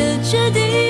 [0.00, 0.89] 的决定。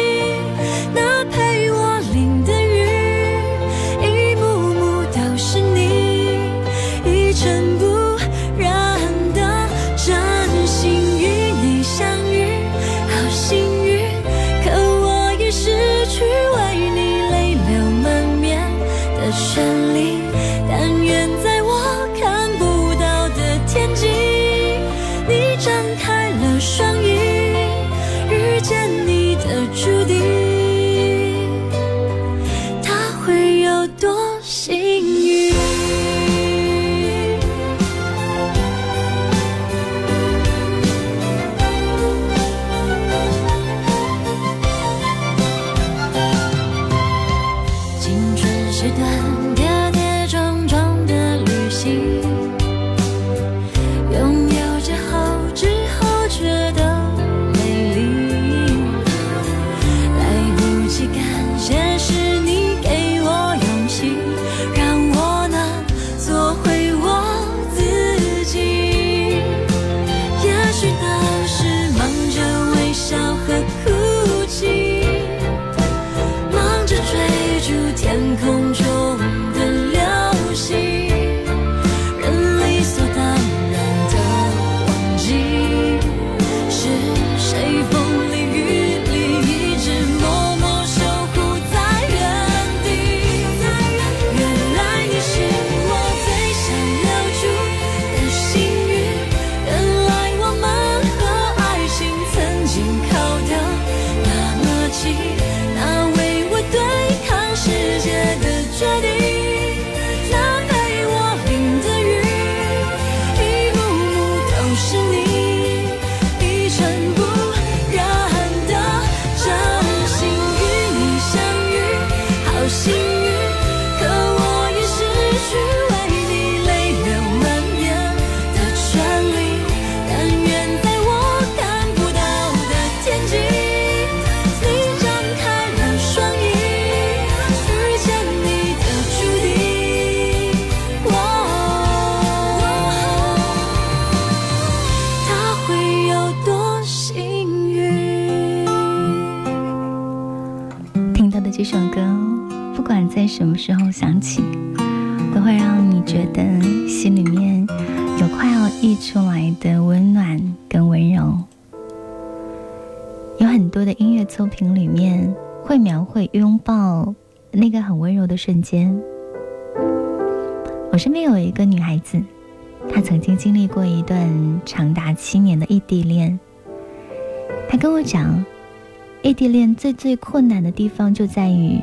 [179.40, 181.80] 异地恋最最困难的地方就在于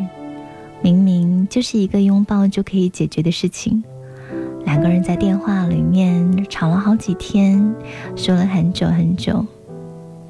[0.84, 3.84] 明明就是一个拥抱就可以解决的事情
[4.64, 7.74] 两个人在电话里面吵了好几天
[8.16, 9.44] 说了很久很久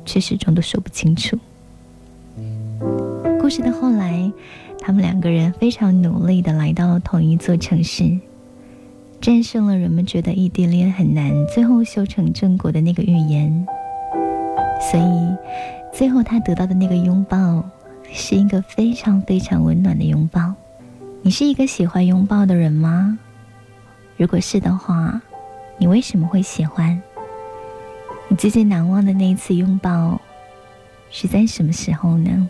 [0.05, 1.37] 却始终都说不清楚。
[3.41, 4.31] 故事的后来
[4.79, 8.17] 他们两个人非常努力的来到了同一座城市
[9.19, 13.67] 战胜了人们觉得异地恋很难最后修成正果的那个预言。
[14.79, 17.67] 所以最后他得到的那个拥抱
[18.03, 20.53] 是一个非常非常温暖的拥抱。
[21.23, 23.17] 你是一个喜欢拥抱的人吗？
[24.15, 25.19] 如果是的话
[25.79, 27.01] 你为什么会喜欢？
[28.27, 30.21] 你最最难忘的那一次拥抱
[31.09, 32.47] 是在什么时候呢？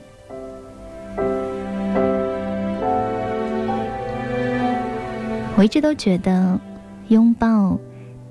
[5.55, 6.59] 我一直都觉得
[7.07, 7.79] 拥抱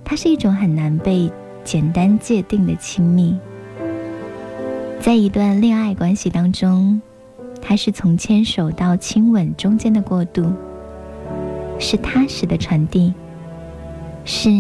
[0.05, 1.33] 它是一种很难被
[1.65, 3.35] 简单界定的亲密。
[5.07, 7.01] 在一段恋爱关系当中，
[7.63, 10.53] 它是从牵手到亲吻中间的过渡，
[11.79, 13.15] 是踏实的传递，
[14.25, 14.51] 是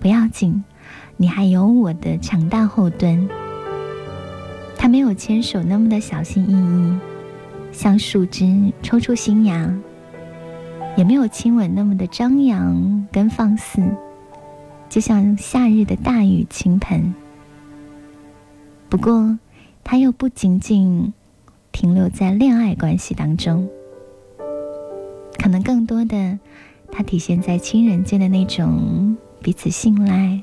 [0.00, 0.64] 不要紧，
[1.18, 3.28] 你还有我的强大后盾。
[4.78, 6.98] 他没有牵手那么的小心翼翼，
[7.70, 9.70] 像树枝抽出新芽，
[10.96, 13.82] 也没有亲吻那么的张扬跟放肆，
[14.88, 17.14] 就像夏日的大雨倾盆。
[18.92, 19.38] 不过，
[19.82, 21.14] 它又不仅仅
[21.72, 23.66] 停留在恋爱关系当中，
[25.38, 26.38] 可能更多的，
[26.90, 30.42] 它体现在亲人间的那种彼此信赖，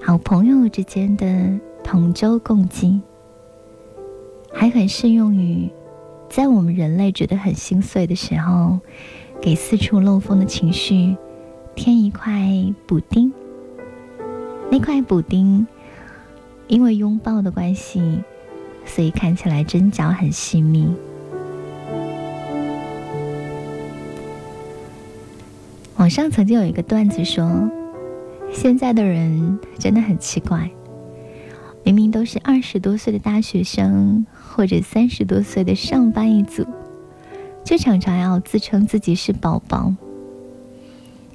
[0.00, 3.00] 好朋友之间的同舟共济，
[4.52, 5.68] 还很适用于
[6.28, 8.78] 在我们人类觉得很心碎的时候，
[9.40, 11.16] 给四处漏风的情绪
[11.74, 12.48] 添一块
[12.86, 13.32] 补丁。
[14.70, 15.66] 那块补丁。
[16.68, 18.22] 因为拥抱的关系，
[18.84, 20.86] 所以看起来针脚很细密。
[25.96, 27.68] 网上曾经有一个段子说，
[28.52, 30.70] 现在的人真的很奇怪，
[31.82, 36.66] 明明都是二十多岁的大学生或者三十多岁的上班一族，
[37.64, 39.94] 却常常要自称自己是宝宝。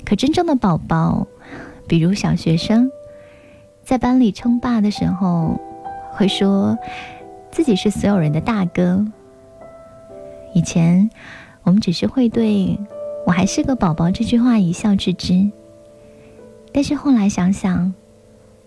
[0.05, 1.25] 可真正的宝宝，
[1.87, 2.89] 比如小学生。
[3.83, 5.59] 在班里称霸的时候，
[6.11, 6.77] 会说
[7.51, 9.05] 自己是所有人的大哥。
[10.53, 11.09] 以前
[11.63, 12.79] 我们只是会对
[13.25, 15.51] 我还是个宝宝这句话一笑置之，
[16.71, 17.93] 但是后来想想，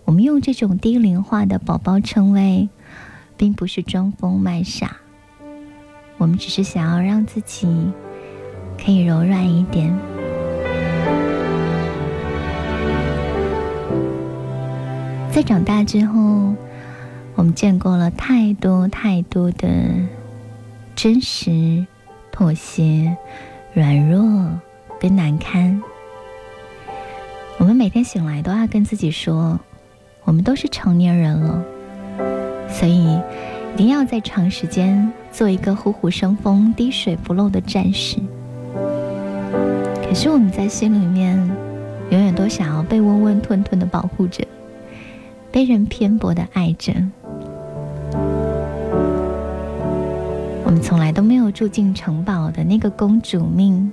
[0.05, 2.69] 我们用这种低龄化的宝宝称谓，
[3.35, 4.97] 并不是装疯卖傻，
[6.17, 7.67] 我们只是想要让自己
[8.77, 10.16] 可以柔软一点。
[15.37, 16.55] 在长大之后，
[17.35, 19.69] 我们见过了太多太多的
[20.95, 21.85] 真实、
[22.31, 23.15] 妥协、
[23.71, 24.49] 软弱
[24.99, 25.79] 跟难堪。
[27.59, 29.59] 我们每天醒来都要跟自己说，
[30.23, 31.63] 我们都是成年人了，
[32.67, 33.21] 所以
[33.75, 38.17] 一定要在长时间做一个虎虎生风、滴水不漏的战士。
[40.01, 41.37] 可是我们在心里面，
[42.09, 44.43] 永远都想要被温温吞吞的保护着。
[45.57, 46.93] 被人偏薄的爱着，
[50.63, 53.91] 我们从来都没有住进城堡的那个公主命，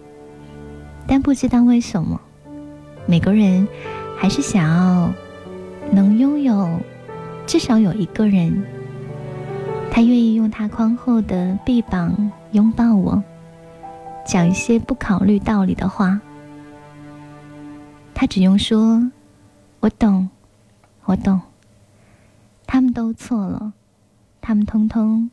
[1.06, 2.20] 但不知道为什么，
[3.06, 3.66] 每个人
[4.14, 5.10] 还是想要
[5.90, 6.68] 能拥有
[7.46, 8.62] 至少有一个人，
[9.90, 13.24] 他愿意用他宽厚的臂膀拥抱我，
[14.26, 16.20] 讲一些不考虑道理的话，
[18.12, 19.02] 他只用说
[19.80, 20.28] ：“我懂，
[21.06, 21.40] 我懂。”
[22.66, 23.72] 他们都错了，
[24.40, 25.30] 他们通通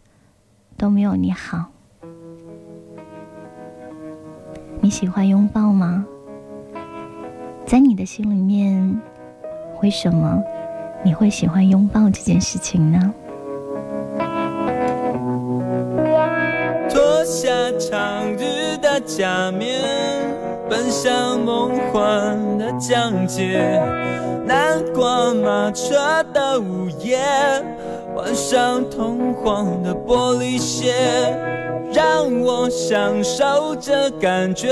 [0.78, 1.66] 都没有你好。
[4.80, 6.06] 你喜欢拥抱吗？
[7.66, 9.02] 在你的心里面，
[9.82, 10.42] 为什么
[11.04, 13.14] 你会喜欢拥抱这件事情呢？
[16.90, 19.80] 脱下长日的假面，
[20.72, 23.60] 奔向梦幻的疆界。
[24.46, 27.20] 南瓜马车的午夜，
[28.16, 30.94] 换上通黄的玻璃鞋，
[31.92, 34.70] 让我享受这感觉。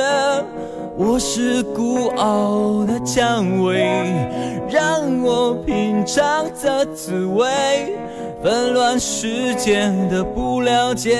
[0.95, 3.83] 我是孤傲的蔷薇，
[4.69, 7.45] 让我品尝这滋味。
[8.41, 11.19] 纷乱世间的不了解，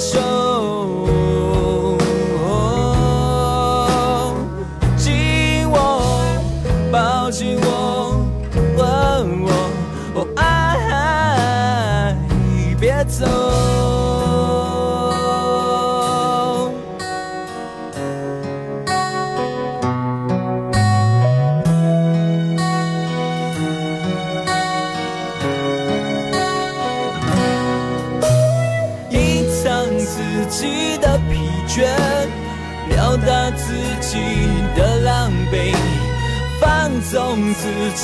[0.00, 0.29] special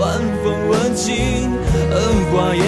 [0.00, 1.50] 晚风吻尽
[1.92, 2.00] 荷
[2.32, 2.62] 花叶，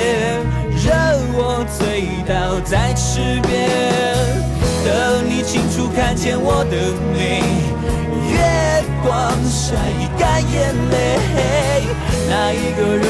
[0.85, 0.93] 任
[1.33, 3.51] 我醉倒在池边，
[4.85, 6.77] 等你清楚看见我的
[7.15, 7.41] 美。
[8.31, 9.11] 月光
[9.49, 9.75] 晒
[10.19, 10.95] 干眼泪，
[12.29, 13.07] 那一个人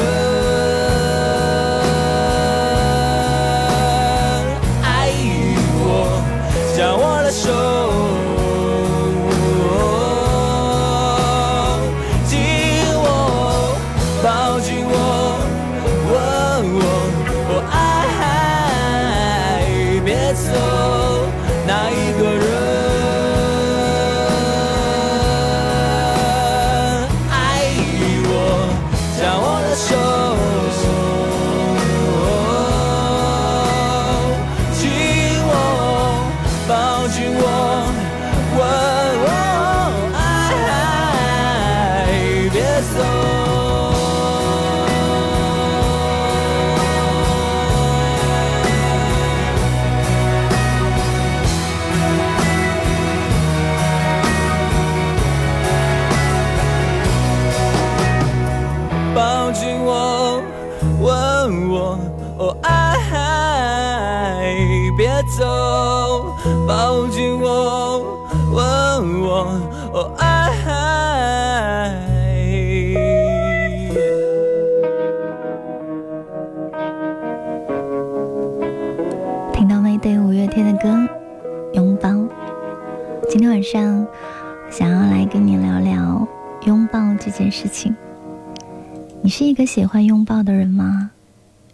[89.73, 91.09] 喜欢拥抱的人吗？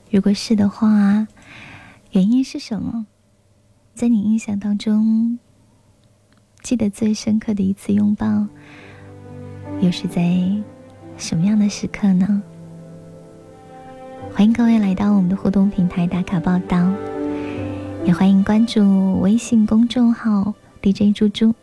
[0.09, 1.27] 如果是的话，
[2.11, 3.05] 原因是什么？
[3.93, 5.37] 在你印象当中，
[6.61, 8.47] 记得最深刻的一次拥抱，
[9.81, 10.33] 又是在
[11.17, 12.41] 什么样的时刻呢？
[14.33, 16.89] 欢迎各位来到我们的互动平台打卡报道，
[18.05, 21.53] 也欢迎关注微信公众号 DJ 猪猪。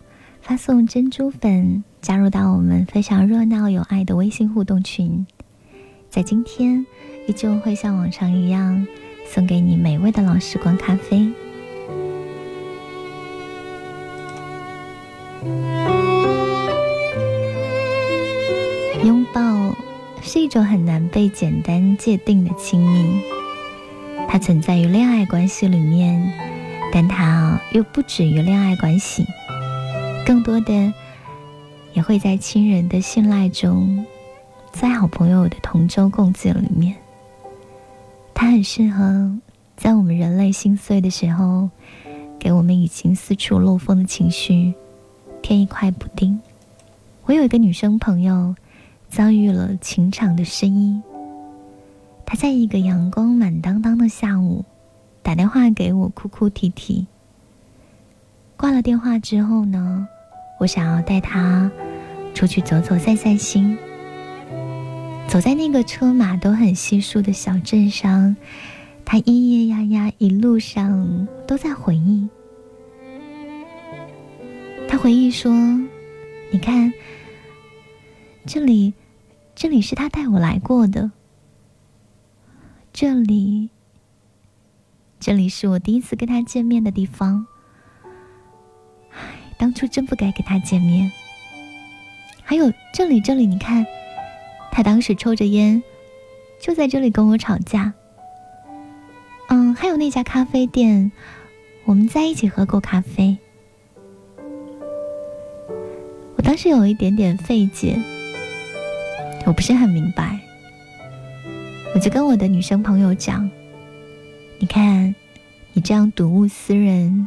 [0.42, 5.26] 发送珍珠粉加入到我们非常热闹有爱的微信互动群，
[6.16, 6.86] 在今天
[7.26, 8.86] 依旧会像往常一样
[9.28, 11.30] 送给你美味的老时光咖啡。
[19.04, 19.76] 拥抱
[20.22, 23.20] 是一种很难被简单界定的亲密，
[24.26, 26.32] 它存在于恋爱关系里面，
[26.94, 29.26] 但它又不止于恋爱关系。
[30.24, 30.94] 更多的
[31.92, 34.06] 也会在亲人的信赖中，
[34.78, 36.94] 在好朋友的同舟共济里面。
[38.34, 39.34] 它很适合
[39.74, 41.70] 在我们人类心碎的时候，
[42.38, 44.74] 给我们已经四处漏风的情绪
[45.40, 46.38] 添一块补丁。
[47.24, 48.54] 我有一个女生朋友，
[49.08, 51.00] 遭遇了情场的失意。
[52.26, 54.62] 她在一个阳光满当当的下午，
[55.22, 57.06] 打电话给我，哭哭啼啼。
[58.58, 60.06] 挂了电话之后呢？
[60.60, 61.70] 我想要带他
[62.34, 63.76] 出去走走、散散心。
[65.28, 68.34] 走在那个车马都很稀疏的小镇上，
[69.04, 72.26] 他咿咿呀呀，一路上都在回忆。
[74.88, 75.52] 他回忆说
[76.50, 76.92] ：“你看，
[78.46, 78.94] 这里，
[79.54, 81.10] 这里是他带我来过的。
[82.92, 83.68] 这里，
[85.20, 87.46] 这里是我第一次跟他见面的地方。”
[89.12, 89.18] 唉
[89.58, 91.10] 当初真不该跟他见面。
[92.42, 93.84] 还有这里，这里，你看，
[94.76, 95.82] 他当时抽着烟，
[96.60, 97.94] 就在这里跟我吵架。
[99.48, 101.10] 嗯，还有那家咖啡店，
[101.86, 103.38] 我们在一起喝过咖啡。
[106.36, 107.98] 我当时有一点点费解，
[109.46, 110.38] 我不是很明白。
[111.94, 113.50] 我就跟我的女生朋友讲
[114.60, 115.14] ：“你看，
[115.72, 117.26] 你这样睹物思人。”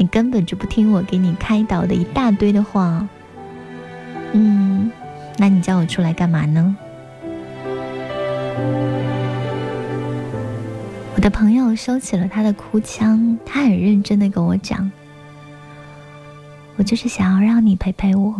[0.00, 3.06] 你根本就不听我给你开导的一大堆的话，
[4.32, 4.90] 嗯，
[5.38, 6.76] 那你叫我出来干嘛呢？
[11.14, 14.90] 我的朋友收起了他的哭腔他很认真的跟我讲
[16.76, 18.34] 我就是想要让你陪陪我。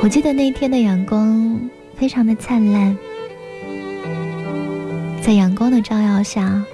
[0.00, 1.60] 我记得那天的阳光
[1.96, 2.96] 非常的灿烂
[5.20, 6.64] 在阳光的照耀下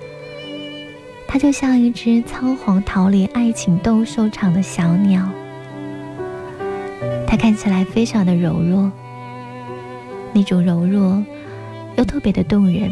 [1.35, 5.29] 它就像一只仓皇逃离爱情斗兽场的小鸟。
[7.27, 8.93] 它看起来非常的柔弱，
[10.33, 11.21] 那种柔弱
[11.97, 12.89] 又特别的动人。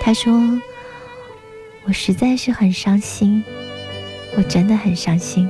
[0.00, 0.32] 他说
[1.84, 3.44] ：“我实在是很伤心，
[4.38, 5.46] 我真的很伤心。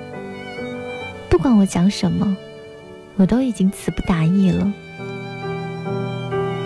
[1.31, 2.37] 不管我讲什么。”
[3.15, 4.73] 我都已经词不达意了，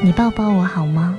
[0.03, 1.19] 你抱抱我好吗？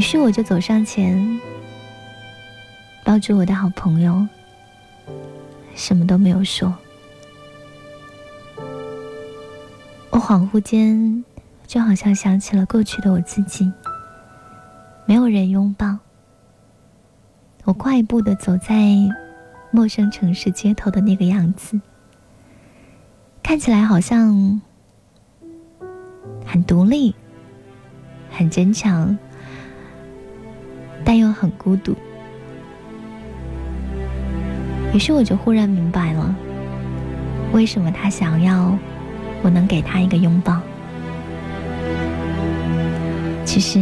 [0.00, 1.38] 于是我就走上前，
[3.04, 4.26] 抱住我的好朋友，
[5.74, 6.74] 什么都没有说。
[10.08, 11.22] 我恍惚间，
[11.66, 13.70] 就好像想起了过去的我自己。
[15.04, 15.98] 没有人拥抱，
[17.64, 18.96] 我快步的走在
[19.70, 21.78] 陌生城市街头的那个样子，
[23.42, 24.62] 看起来好像
[26.46, 27.14] 很独立、
[28.30, 29.18] 很坚强，
[31.04, 31.94] 但又很孤独。
[34.92, 36.34] 于是我就忽然明白了，
[37.52, 38.76] 为什么他想要
[39.42, 40.60] 我能给他一个拥抱。
[43.44, 43.80] 其实。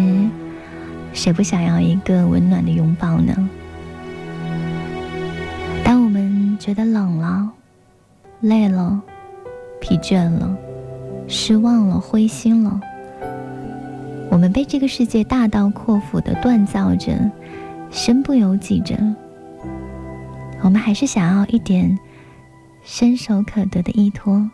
[1.15, 3.35] 谁不想要一个温暖的拥抱呢？
[5.83, 7.51] 当我们觉得冷了、
[8.41, 9.01] 累了、
[9.81, 10.57] 疲倦了、
[11.27, 12.81] 失望了、灰心了，
[14.31, 17.31] 我们被这个世界大刀阔斧的锻造着、
[17.91, 18.97] 身不由己着，
[20.63, 21.99] 我们还是想要一点
[22.83, 24.49] 伸手可得的依托，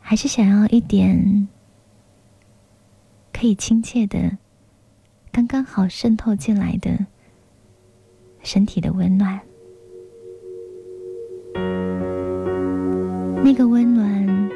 [0.00, 1.48] 还是想要一点
[3.32, 4.38] 可以亲切的。
[5.32, 7.06] 刚刚好渗透进来的
[8.42, 9.40] 身体的温暖，
[13.44, 14.50] 那个温暖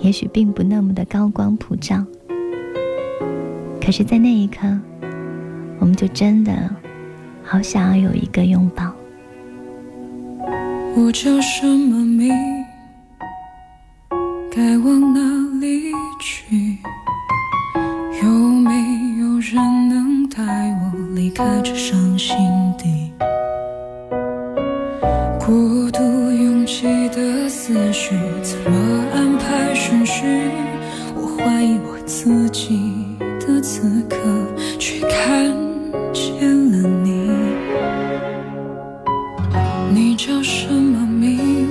[0.00, 2.02] 也许并不那么的高光普照，
[3.88, 4.68] 可是，在那一刻，
[5.78, 6.52] 我们就真的
[7.42, 8.84] 好想要有一个拥抱。
[10.94, 12.30] 我叫什么名？
[14.54, 15.20] 该往哪
[15.58, 16.76] 里去？
[18.22, 18.72] 有没
[19.20, 19.56] 有人
[19.88, 22.36] 能带我离开这伤心
[22.76, 23.10] 地，
[25.40, 28.10] 过度拥挤的思绪，
[28.42, 30.26] 怎么安排顺序？
[31.16, 32.92] 我怀疑我自己
[33.48, 33.80] 的此
[34.10, 34.18] 刻，
[34.78, 35.50] 却看
[36.12, 36.36] 见
[36.70, 37.30] 了你。
[39.90, 41.66] 你叫什么名？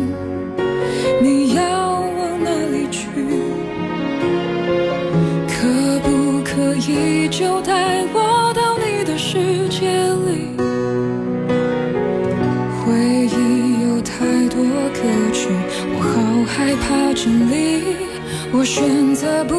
[1.22, 1.62] 你要
[2.02, 3.08] 往哪里去？
[5.48, 9.88] 可不可以就带我到你的世界
[10.26, 10.58] 里？
[12.82, 12.96] 回
[13.28, 15.00] 忆有太多歌
[15.32, 15.48] 曲，
[15.94, 17.84] 我好害怕整理，
[18.52, 19.57] 我选择不。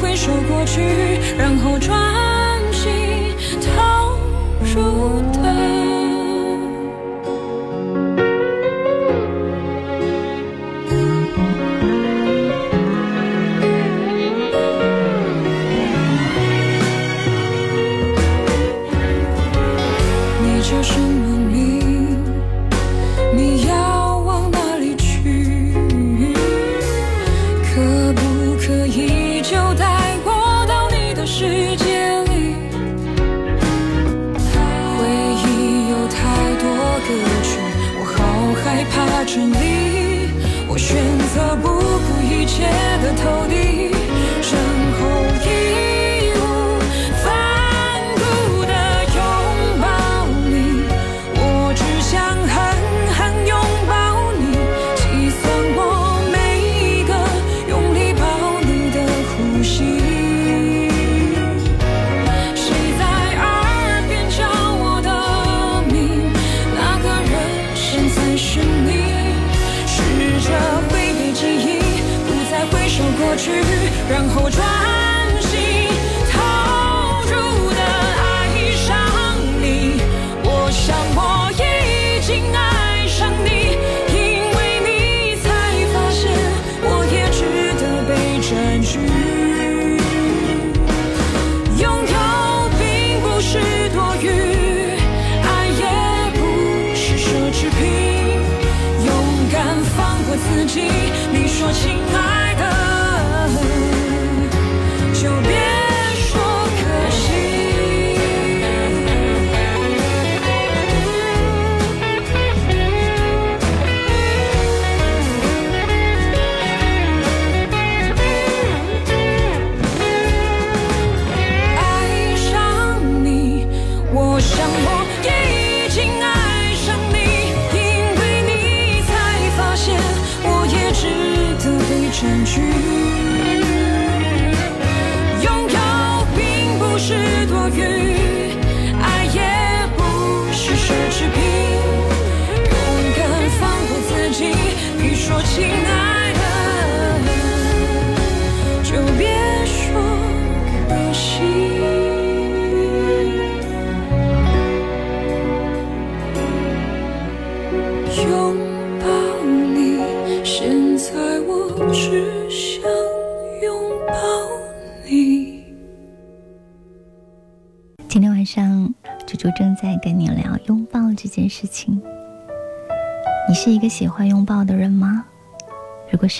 [0.00, 0.80] 回首过去，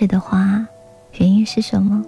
[0.00, 0.64] 是的话，
[1.14, 2.04] 原因是什么？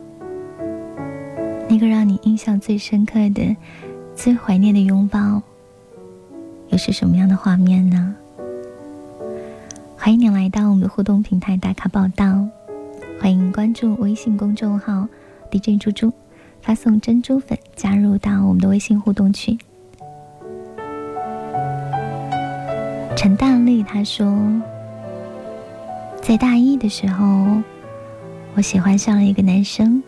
[1.69, 3.57] 那个让你印象最深刻的、
[4.15, 5.43] 最怀念的拥抱，
[6.69, 8.15] 又是什么样的画面呢？
[9.97, 12.47] 欢迎你来到我们的互动平台打卡报道，
[13.21, 15.09] 欢迎关注微信公众号
[15.51, 16.13] DJ 猪猪，
[16.63, 19.59] 发送珍珠粉加入到我们的微信互动群。
[23.17, 24.33] 陈大力他说，
[26.23, 27.61] 在大一的时候，
[28.55, 30.03] 我喜欢上了一个男生。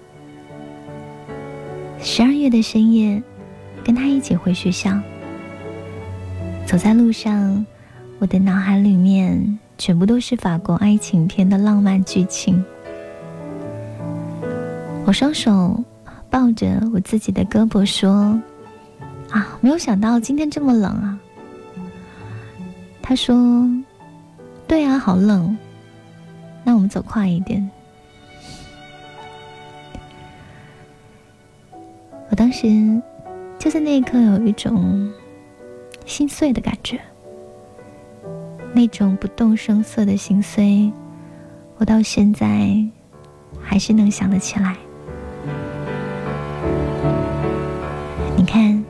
[2.00, 3.22] 十二月的深夜，
[3.85, 4.90] 跟他一起回学校，
[6.66, 7.64] 走在路上，
[8.18, 12.62] 我的脑海里面全部都是法国爱情片的浪漫剧情。
[15.05, 15.83] 我双手
[16.28, 18.38] 抱着我自己的胳膊说
[19.31, 21.18] ：“啊，没有想到今天这么冷啊。”
[23.00, 23.68] 他说
[24.66, 25.57] ：“对啊，好冷。
[26.64, 27.70] 那我们走快一点。”
[32.32, 32.66] 我当时
[33.58, 35.12] 就在那一刻有一种
[36.06, 36.98] 心碎的感觉，
[38.72, 40.90] 那种不动声色的心碎，
[41.76, 42.74] 我到现在
[43.60, 44.74] 还是能想得起来。
[48.34, 48.82] 你看，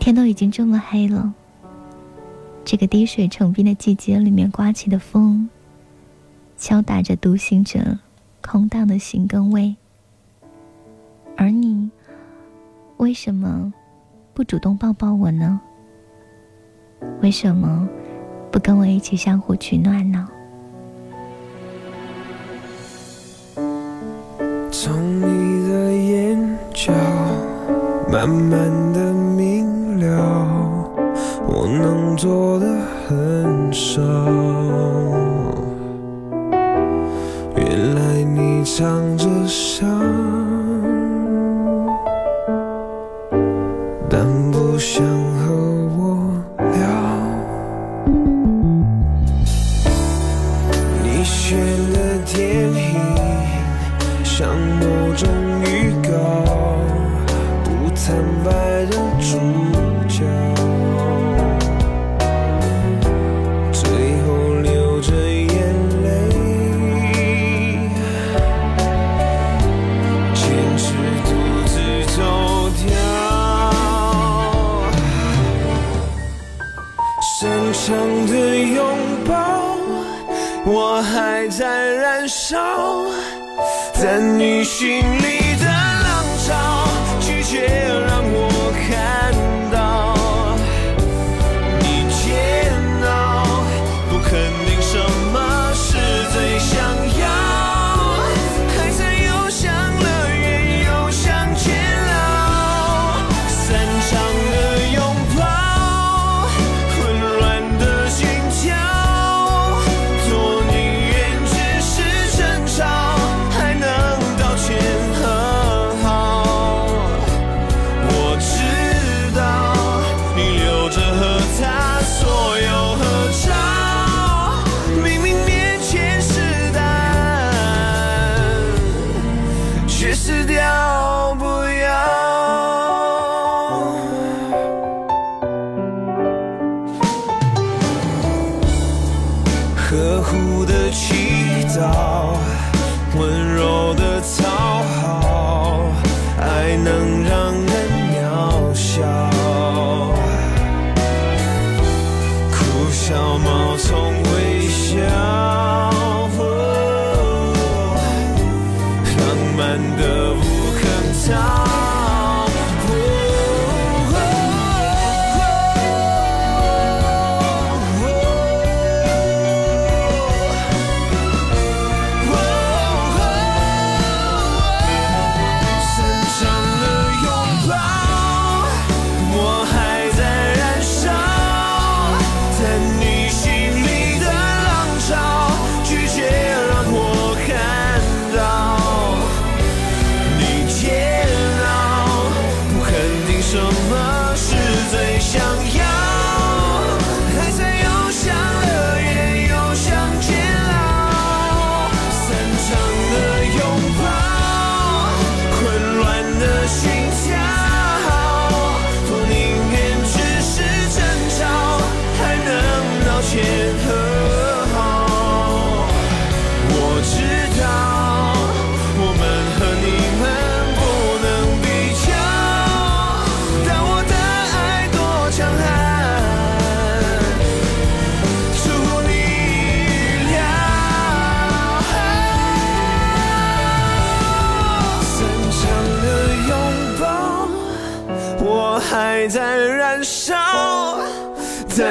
[0.00, 1.32] 天都已经这么黑了，
[2.64, 5.48] 这个滴水成冰的季节里面刮起的风，
[6.58, 7.98] 敲打着独行者
[8.42, 9.76] 空荡的心跟位，
[11.36, 11.88] 而你。
[13.00, 13.72] 为什么
[14.34, 15.58] 不主动抱抱我呢？
[17.22, 17.88] 为什么
[18.50, 20.28] 不跟我一起相互取暖呢？
[24.70, 26.92] 从你的眼角
[28.12, 30.46] 慢慢的明了，
[31.48, 32.66] 我能做的
[33.08, 34.02] 很少。
[37.56, 40.39] 原来你藏着伤。
[44.80, 45.19] 想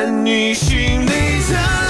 [0.09, 1.88] 你心里的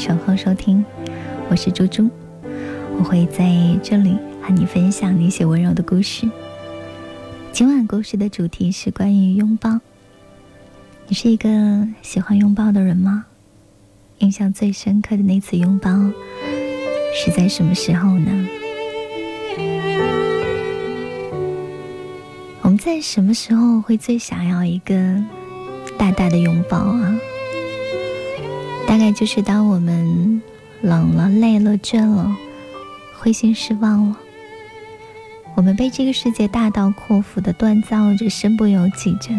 [0.00, 0.82] 守候收听，
[1.50, 2.08] 我是猪猪，
[2.96, 3.44] 我会在
[3.82, 6.26] 这里和你分享你写温柔的故事。
[7.52, 9.78] 今晚故事的主题是关于拥抱。
[11.06, 13.26] 你是一个喜欢拥抱的人吗？
[14.20, 15.90] 印象最深刻的那次拥抱
[17.14, 18.48] 是在什么时候呢？
[22.62, 25.22] 我们在什么时候会最想要一个
[25.98, 27.14] 大大的拥抱啊？
[29.00, 30.42] 大概就是当我们
[30.82, 32.36] 冷了、累了、倦了、
[33.18, 34.16] 灰心失望了，
[35.54, 39.30] 我们被这个世界大刀阔斧的锻造着，身不由己着。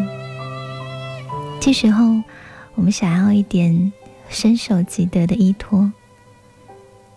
[1.60, 2.24] 这时候，
[2.74, 3.94] 我们想要一点
[4.30, 5.92] 伸手即得的依托，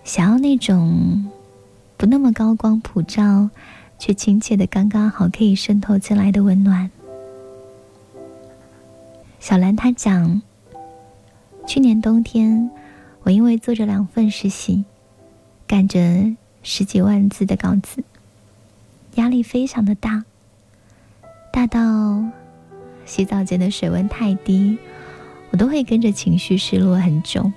[0.04, 1.30] 想要那种
[1.96, 3.48] 不那么高光普照，
[3.98, 6.90] 却亲切的刚刚好，可以渗透进来的温暖。
[9.40, 10.42] 小兰她讲。
[11.66, 12.70] 去年冬天，
[13.22, 14.84] 我因为做着两份实习，
[15.66, 15.98] 赶着
[16.62, 18.04] 十几万字的稿子，
[19.14, 20.24] 压力非常的大，
[21.52, 22.22] 大到
[23.06, 24.78] 洗澡间的水温太低，
[25.50, 27.50] 我都会跟着情绪失落很久。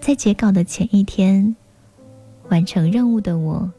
[0.00, 1.54] 在截稿的前一天，
[2.48, 3.70] 完成任务的我，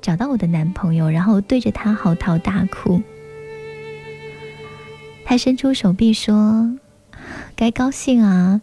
[0.00, 3.02] 找到我的男朋友，然后对着他嚎啕大哭。
[5.24, 6.78] 他伸出手臂说。
[7.56, 8.60] 该高兴啊，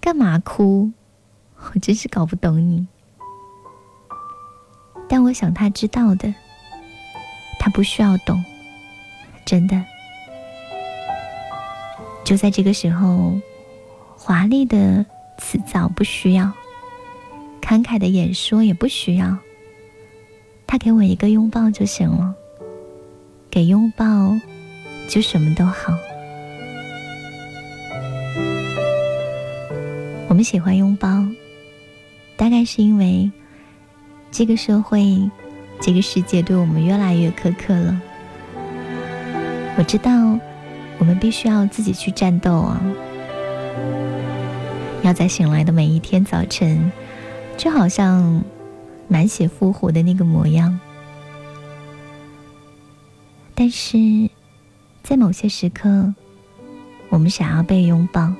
[0.00, 0.90] 干嘛哭？
[1.74, 2.86] 我真是搞不懂你。
[5.08, 6.34] 但我想他知道的，
[7.58, 8.44] 他不需要懂，
[9.44, 9.82] 真的。
[12.24, 13.40] 就在这个时候，
[14.16, 15.04] 华丽的
[15.38, 16.52] 辞藻不需要，
[17.62, 19.38] 慷慨的演说也不需要。
[20.66, 22.34] 他给我一个拥抱就行了，
[23.50, 24.04] 给拥抱
[25.08, 25.94] 就什么都好。
[30.38, 31.26] 我们喜欢拥抱，
[32.36, 33.28] 大概是因为
[34.30, 35.28] 这个社会、
[35.80, 38.00] 这个世界对我们越来越苛刻了。
[39.76, 40.38] 我知道，
[40.98, 42.80] 我们必须要自己去战斗啊！
[45.02, 46.92] 要在醒来的每一天早晨，
[47.56, 48.40] 就好像
[49.08, 50.78] 满血复活的那个模样。
[53.56, 53.98] 但是
[55.02, 56.14] 在某些时刻，
[57.08, 58.32] 我们想要被拥抱。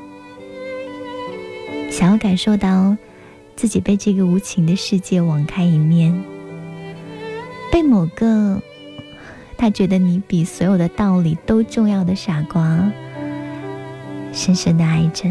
[1.91, 2.97] 想要感受到
[3.57, 6.15] 自己被这个无情的世界网开一面，
[7.73, 8.63] 被某个
[9.57, 12.93] 他觉得你比所有的道理都重要的傻瓜
[14.33, 15.29] 深深的爱着。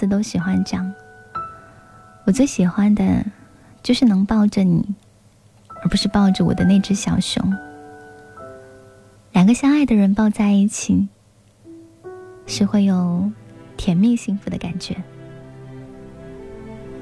[0.00, 0.90] 次都喜欢讲，
[2.24, 3.22] 我最喜欢的，
[3.82, 4.94] 就是能抱着你，
[5.82, 7.54] 而不是抱着我的那只小熊。
[9.32, 11.06] 两个相爱的人抱在一起，
[12.46, 13.30] 是会有
[13.76, 14.96] 甜蜜幸福的感觉。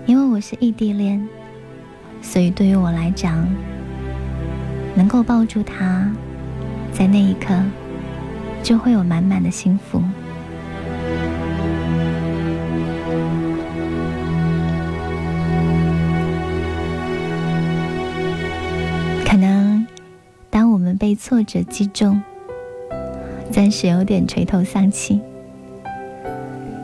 [0.06, 1.24] 因为我是异地恋，
[2.20, 3.46] 所以对于我来讲，
[4.96, 6.10] 能够抱住他，
[6.92, 7.54] 在那一刻。”
[8.60, 10.02] 就会有满满的幸福。
[21.18, 22.22] 挫折击中，
[23.50, 25.20] 暂时有点垂头丧气，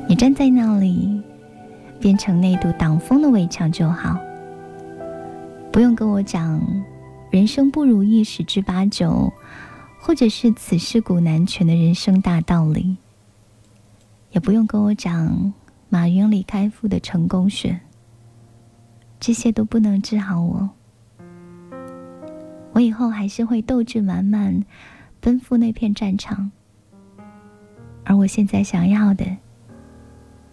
[0.09, 1.23] 你站在那里，
[2.01, 4.19] 变成那堵挡风的围墙就好，
[5.73, 6.61] 不用跟我讲
[7.31, 9.33] 人生不如意十之八九。
[10.07, 12.99] 或者是此事古难全的人生大道理，
[14.33, 15.55] 也不用跟我讲
[15.89, 17.81] 马云李开复的成功学，
[19.19, 20.69] 这些都不能治好我。
[22.75, 24.65] 我以后还是会斗志满满，
[25.21, 26.51] 奔赴那片战场。
[28.03, 29.25] 而我现在想要的，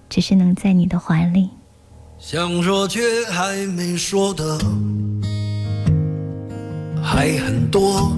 [0.07, 1.49] 只是能在你的怀里。
[2.19, 4.59] 想说却还没说的，
[7.03, 8.15] 还很多。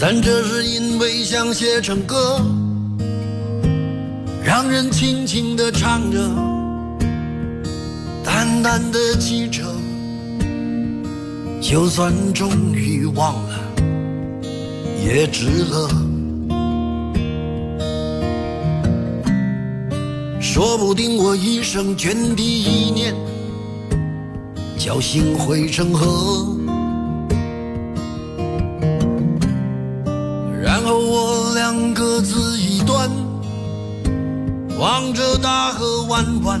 [0.00, 2.40] 但这是因为想写成歌，
[4.42, 6.18] 让人轻轻地唱着，
[8.24, 9.62] 淡淡的记着，
[11.60, 13.60] 就算终于忘了，
[15.04, 15.88] 也值了。
[20.40, 23.14] 说不定我一生涓滴一念，
[24.78, 26.56] 侥幸汇成河。
[30.62, 33.10] 然后我俩各自一端，
[34.78, 36.60] 望着大河弯弯，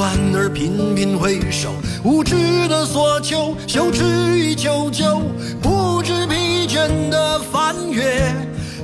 [0.00, 4.02] 安而频频回首，无知的索求，羞耻
[4.38, 5.20] 与求救，
[5.60, 8.34] 不知疲倦的翻越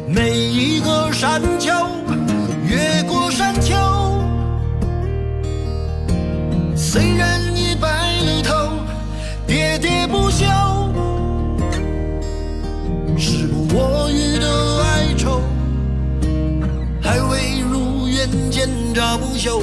[0.07, 1.73] 每一个山丘，
[2.69, 3.75] 越过山丘。
[6.77, 7.89] 虽然已白
[8.21, 8.55] 了头，
[9.49, 10.45] 喋喋不休，
[13.17, 15.41] 时不我予的哀愁，
[17.01, 19.63] 还未如愿见着不朽。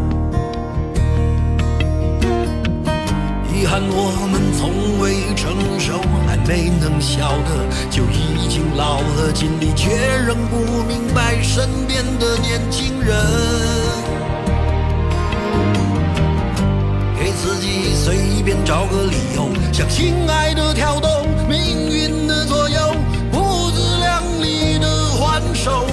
[3.61, 9.91] 遗憾我们从未成熟，还没能笑得就已经老了，尽力却
[10.25, 13.15] 仍不明白身边的年轻人。
[17.19, 22.95] 给自己随便找个理由，向心爱的挑逗，命运的左右，
[23.31, 24.87] 不自量力的
[25.19, 25.85] 还手，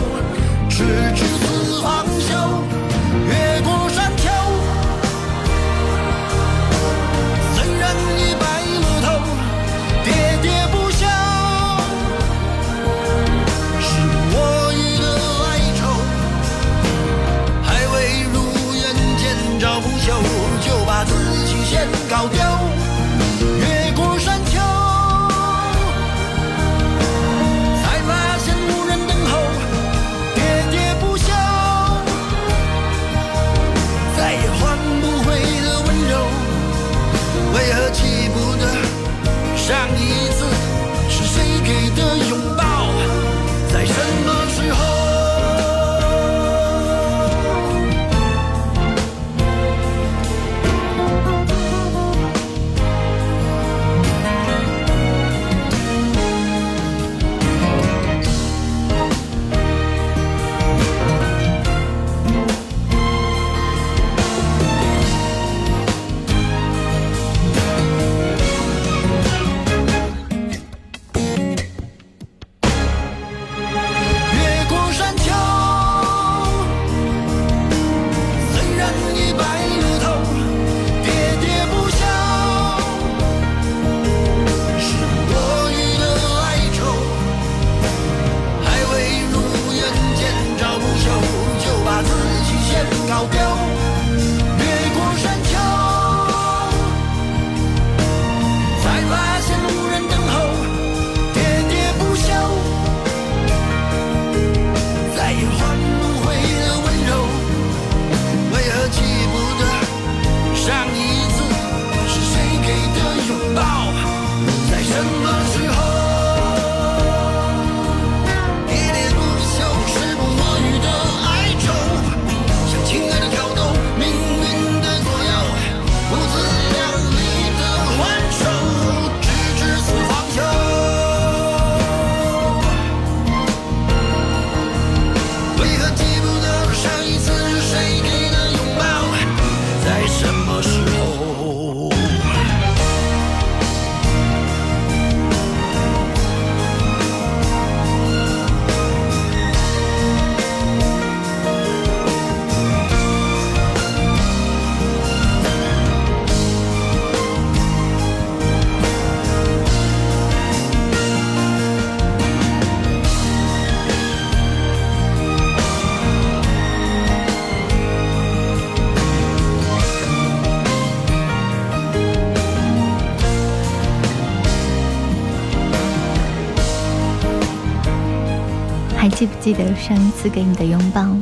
[179.48, 181.16] 记得上一次给你的拥抱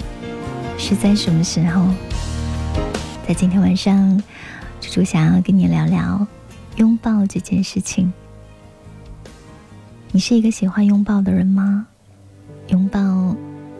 [0.76, 1.86] 是在什么时候？
[3.24, 4.20] 在今天晚上，
[4.80, 6.26] 猪猪想要跟你聊聊
[6.74, 8.12] 拥抱这件事情。
[10.10, 11.86] 你是一个喜欢拥抱的人吗？
[12.66, 12.98] 拥抱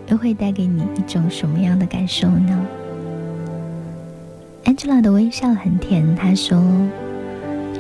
[0.07, 2.66] 又会带给你一种什么样的感受呢
[4.64, 6.62] ？Angela 的微笑很甜，她说：“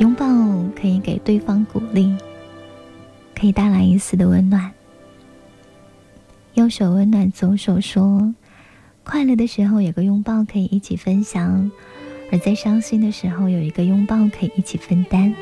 [0.00, 0.26] 拥抱
[0.74, 2.16] 可以给对方鼓励，
[3.40, 4.68] 可以带来一丝的温暖。”
[6.56, 8.34] 右手温暖左手说
[9.04, 11.70] ：“快乐的时候有个拥抱可以一起分享，
[12.32, 15.34] 而在伤心的时候有一个拥抱可以一起分担。”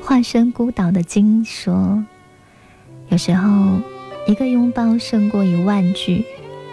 [0.00, 2.04] 化身孤岛的鲸说
[3.10, 3.80] ：“有时候
[4.28, 6.24] 一个拥抱胜过一万句，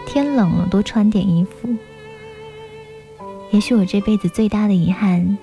[0.05, 1.67] 天冷了多穿点衣服。
[3.49, 5.35] 也许我这辈子最大的遗憾，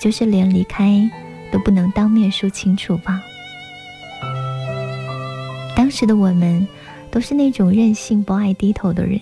[0.00, 1.10] 就是连离开
[1.50, 3.22] 都不能当面说清楚吧。”
[5.92, 6.66] 当时的我们
[7.10, 9.20] 都是那种任性、不爱低头的人。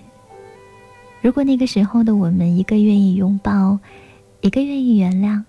[1.20, 3.76] 如果那个时候的我们，一个愿意拥抱，
[4.40, 5.42] 一个愿意原谅，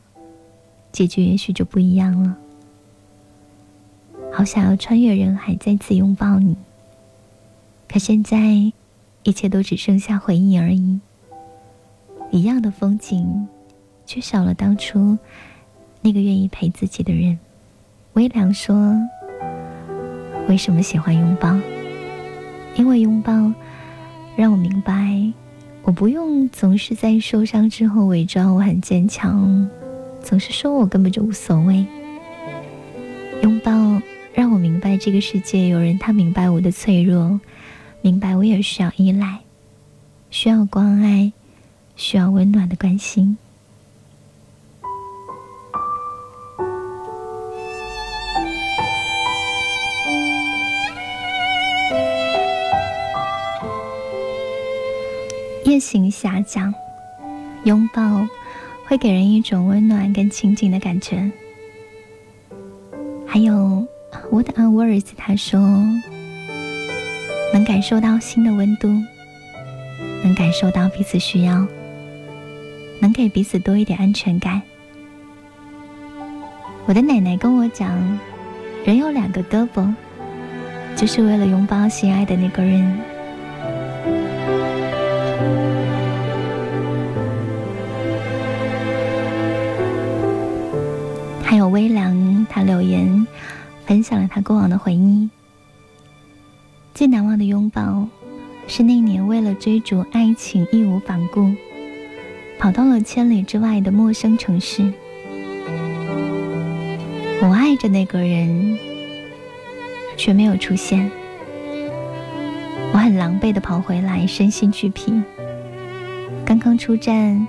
[0.91, 2.35] 结局也许就不一样了。
[4.33, 6.55] 好想要穿越人海，再次拥抱你。
[7.87, 8.73] 可现在，
[9.21, 10.99] 一切都只剩下回忆而已。
[12.31, 13.47] 一样的风景，
[14.07, 15.15] 却少了当初
[16.01, 17.37] 那个愿意陪自己的人。
[18.13, 18.97] 微凉说。
[20.47, 21.57] 为什么喜欢拥抱？
[22.75, 23.31] 因为拥抱
[24.35, 25.31] 让我明白，
[25.83, 29.69] 我不用总是在受伤之后伪装我很坚强，
[30.21, 31.85] 总是说我根本就无所谓。
[33.41, 33.71] 拥抱
[34.33, 37.39] 让我明白这个世界有人，他明白我的脆弱，
[38.01, 39.39] 明白我也需要依赖，
[40.29, 41.31] 需要关爱，
[41.95, 43.37] 需要温暖的关心。
[55.81, 56.73] 行侠讲，
[57.65, 58.25] 拥抱
[58.85, 61.29] 会给人一种温暖跟亲近的感觉。
[63.25, 63.85] 还有
[64.29, 65.07] ，What are words？
[65.17, 65.59] 他说，
[67.51, 68.87] 能感受到心的温度，
[70.23, 71.65] 能感受到彼此需要，
[72.99, 74.61] 能给彼此多一点安全感。
[76.85, 77.97] 我的奶奶跟我讲，
[78.85, 79.93] 人有两个胳膊，
[80.95, 83.10] 就是为了拥抱心爱的那个人。
[91.71, 93.25] 微凉，他留言
[93.85, 95.29] 分享了他过往的回忆。
[96.93, 98.07] 最难忘的拥抱，
[98.67, 101.53] 是那年为了追逐爱情义无反顾，
[102.59, 104.91] 跑到了千里之外的陌生城市。
[107.41, 108.77] 我爱着那个人，
[110.17, 111.09] 却没有出现。
[112.93, 115.13] 我很狼狈的跑回来，身心俱疲。
[116.45, 117.47] 刚刚出站，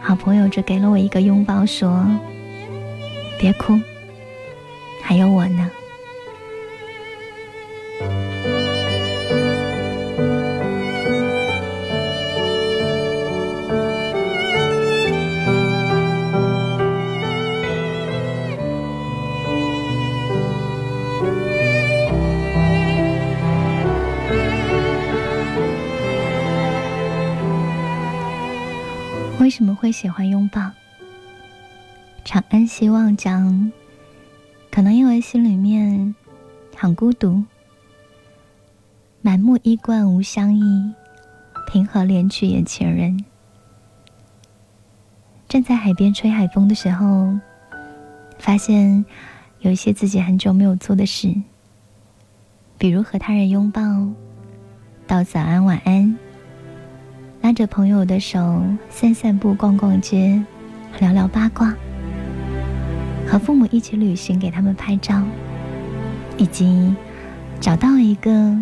[0.00, 2.04] 好朋友就给了我一个拥抱，说。
[3.40, 3.80] 别哭，
[5.02, 5.70] 还有我呢。
[29.38, 30.60] 为什么会喜欢拥抱？
[32.30, 33.72] 长安希望讲，
[34.70, 36.14] 可能因为心里面
[36.76, 37.42] 很孤独，
[39.20, 40.92] 满目衣冠无相依，
[41.66, 43.24] 凭何怜取眼前人？
[45.48, 47.36] 站在海边吹海风的时候，
[48.38, 49.04] 发现
[49.58, 51.34] 有一些自己很久没有做的事，
[52.78, 53.82] 比如和他人拥抱，
[55.04, 56.16] 道早安晚安，
[57.40, 60.40] 拉着朋友的手散散步、逛逛街、
[61.00, 61.74] 聊聊八卦。
[63.30, 65.22] 和父母一起旅行，给他们拍照，
[66.36, 66.92] 以及
[67.60, 68.58] 找到一个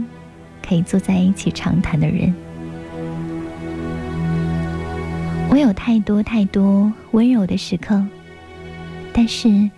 [0.62, 2.35] 可以坐在一起长谈的人。
[5.51, 8.05] 我有太多太多温柔的时刻，
[9.11, 9.71] 但是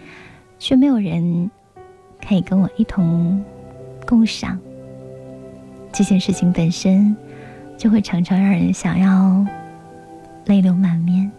[0.59, 1.49] 却没有人
[2.27, 3.41] 可以跟我一同
[4.05, 4.59] 共享。
[5.93, 7.17] 这件事情本身
[7.79, 9.47] 就会常常让人想要
[10.47, 11.31] 泪流满面。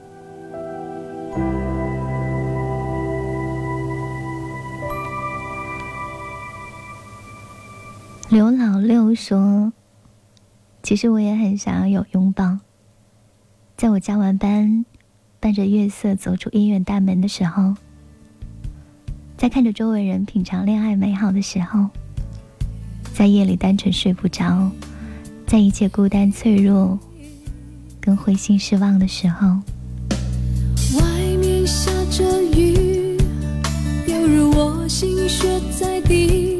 [8.31, 9.73] 刘老六说
[10.81, 12.59] ：“其实我也很想要有拥抱。
[13.75, 14.85] 在我加完班，
[15.41, 17.75] 伴着月色走出医院大门的时候，
[19.35, 21.89] 在看着周围人品尝恋爱美好的时候，
[23.13, 24.71] 在夜里单纯睡不着，
[25.45, 26.97] 在一切孤单脆弱
[27.99, 29.47] 跟灰心失望的时候，
[30.97, 33.17] 外面下着雨，
[34.07, 36.59] 犹如我心血在滴。”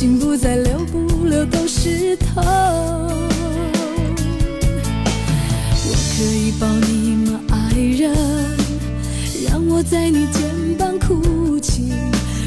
[0.00, 2.42] 心不再留，不留都是痛。
[5.84, 8.10] 我可以抱你吗，爱人？
[9.46, 10.42] 让我在你肩
[10.78, 11.92] 膀哭泣。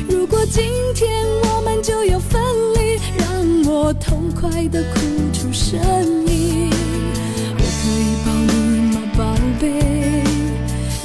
[0.10, 0.64] 如果今
[0.96, 2.42] 天我们就要分
[2.74, 5.00] 离，让我痛快的哭
[5.32, 5.80] 出声
[6.26, 6.72] 音。
[7.56, 8.54] 我可以抱你
[8.96, 9.70] 吗，宝贝？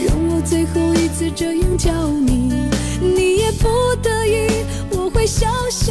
[0.06, 2.50] 让我最后一次这样叫你，
[3.02, 3.68] 你也不
[4.02, 5.87] 得已，我会笑笑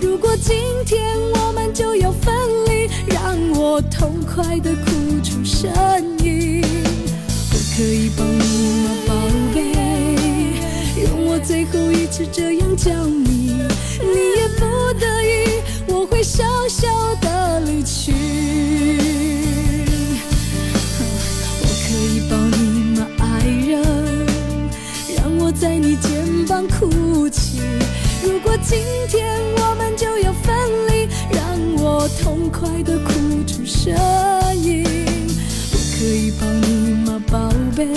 [0.00, 2.34] 如果今天我们就要分
[2.66, 4.90] 离，让我痛快的哭
[5.22, 5.70] 出声
[6.24, 6.62] 音。
[7.52, 8.44] 我可以抱你
[8.84, 9.14] 吗，宝
[9.54, 9.60] 贝？
[11.02, 13.29] 用我最后一次这样叫，你
[28.70, 30.54] 今天我们就要分
[30.86, 33.10] 离，让我痛快的哭
[33.44, 33.92] 出声
[34.62, 34.86] 音。
[35.72, 37.88] 我可以抱你吗，宝贝？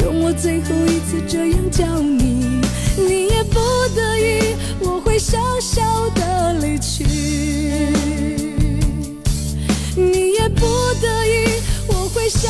[0.00, 2.60] 用我最后一次这样叫你，
[2.96, 3.58] 你也不
[3.96, 7.04] 得已，我会笑笑的离去。
[9.96, 10.64] 你也不
[11.00, 12.48] 得已，我会笑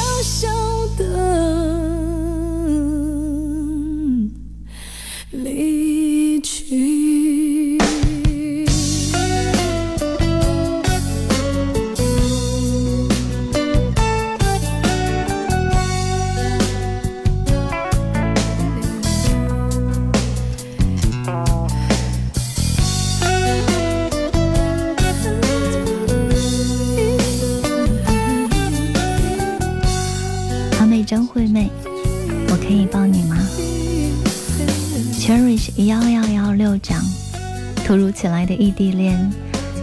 [37.85, 39.31] 突如其来的异地恋，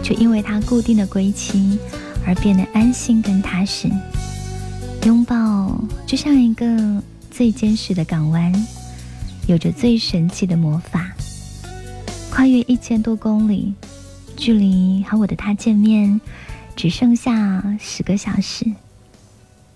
[0.02, 1.78] 却因为他固定的归期
[2.26, 3.88] 而变得安心跟踏实。
[5.04, 8.52] 拥抱就像一个最坚实的港湾，
[9.46, 11.12] 有着最神奇的魔法。
[12.30, 13.74] 跨越一千多公里，
[14.36, 16.20] 距离和我的他见面
[16.74, 18.66] 只剩下十个小时。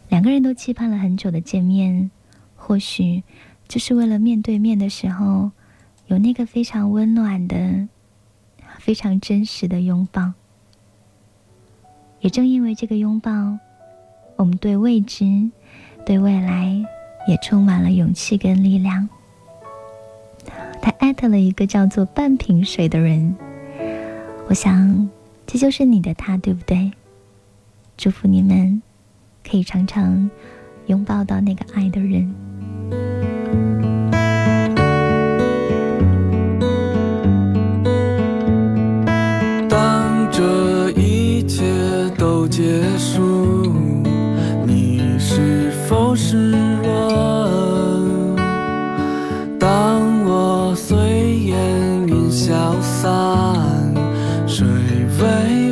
[0.08, 2.10] 两个人都期盼了很久的见面，
[2.56, 3.22] 或许
[3.68, 5.50] 就是为了面对面的时候
[6.06, 7.88] 有那个非常温暖的、
[8.84, 10.34] 非常真实的拥抱。
[12.20, 13.30] 也正因为这个拥抱，
[14.36, 15.50] 我们对未知、
[16.04, 16.84] 对未来
[17.26, 19.08] 也充满了勇气跟力量。
[20.82, 23.34] 他艾特了一个叫做半瓶水的人，
[24.48, 25.08] 我想
[25.46, 26.92] 这就是你的他，对不对？
[27.96, 28.82] 祝福你们。
[29.46, 30.30] 可以常常
[30.88, 32.34] 拥抱到那个爱的人。
[42.56, 42.62] 结
[42.96, 43.72] 束，
[44.64, 46.52] 你是否失
[46.84, 48.36] 落？
[49.58, 50.96] 当我随
[51.46, 53.92] 烟云消散，
[54.46, 55.63] 谁为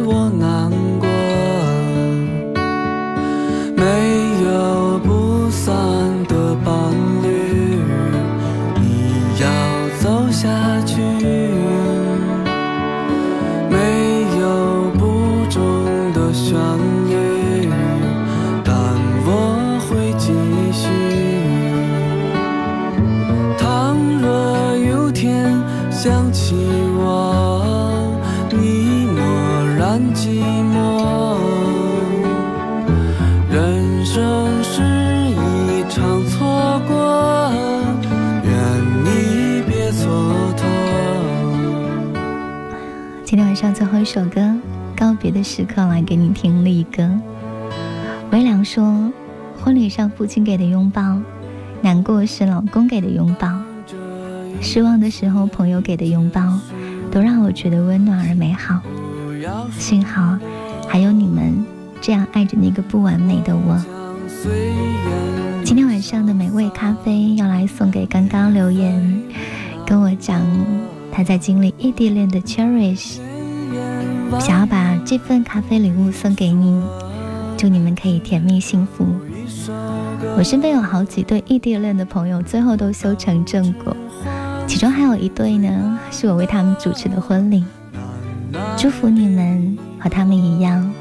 [45.42, 47.10] 时刻，来给你听力歌。
[48.30, 49.10] 微凉说，
[49.62, 51.18] 婚礼上父亲给的拥抱，
[51.80, 53.48] 难过是老公给的拥抱，
[54.60, 56.58] 失望的时候朋友给的拥抱，
[57.10, 58.80] 都让我觉得温暖而美好。
[59.78, 60.38] 幸好
[60.88, 61.64] 还有你们
[62.00, 63.78] 这样爱着那个不完美的我。
[65.64, 69.22] 今天晚上的美味咖啡要来送给刚刚留言
[69.86, 70.40] 跟我讲
[71.10, 73.18] 他在经历异地恋的 Cherish，
[74.40, 76.82] 想要把这份咖啡礼物送给你，
[77.56, 79.06] 祝你们可以甜蜜幸福。
[80.36, 83.96] 我身边有好几对异地恋的朋友，最后都修成正果，
[84.66, 87.64] 其中还有一对呢，是我为他们主持的婚礼。
[88.76, 90.92] 祝福你们和他们一样，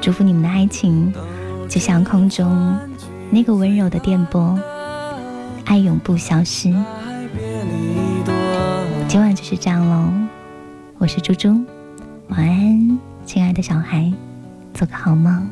[0.00, 1.12] 祝福你们的爱情
[1.68, 2.76] 就像空中
[3.30, 4.58] 那个温柔的电波，
[5.64, 6.74] 爱永不消失。
[9.08, 10.12] 今晚就是这样喽，
[10.98, 11.60] 我是猪猪，
[12.30, 14.12] 晚安，亲爱的小孩，
[14.72, 15.48] 做个好梦。